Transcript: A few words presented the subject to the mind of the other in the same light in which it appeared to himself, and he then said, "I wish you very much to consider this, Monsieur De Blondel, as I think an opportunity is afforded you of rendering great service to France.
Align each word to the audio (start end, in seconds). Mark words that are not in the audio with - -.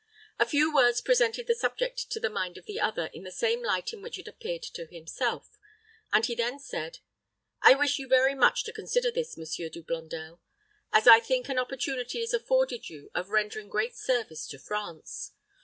A 0.39 0.47
few 0.47 0.73
words 0.73 0.99
presented 0.99 1.45
the 1.45 1.53
subject 1.53 2.09
to 2.09 2.19
the 2.19 2.31
mind 2.31 2.57
of 2.57 2.65
the 2.65 2.79
other 2.79 3.11
in 3.13 3.21
the 3.21 3.31
same 3.31 3.61
light 3.61 3.93
in 3.93 4.01
which 4.01 4.17
it 4.17 4.27
appeared 4.27 4.63
to 4.63 4.87
himself, 4.87 5.59
and 6.11 6.25
he 6.25 6.33
then 6.33 6.57
said, 6.57 6.97
"I 7.61 7.75
wish 7.75 7.99
you 7.99 8.07
very 8.07 8.33
much 8.33 8.63
to 8.63 8.73
consider 8.73 9.11
this, 9.11 9.37
Monsieur 9.37 9.69
De 9.69 9.83
Blondel, 9.83 10.41
as 10.91 11.07
I 11.07 11.19
think 11.19 11.49
an 11.49 11.59
opportunity 11.59 12.17
is 12.23 12.33
afforded 12.33 12.89
you 12.89 13.11
of 13.13 13.29
rendering 13.29 13.69
great 13.69 13.95
service 13.95 14.47
to 14.47 14.57
France. 14.57 15.33